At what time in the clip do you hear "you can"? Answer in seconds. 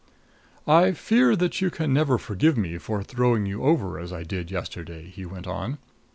1.33-1.93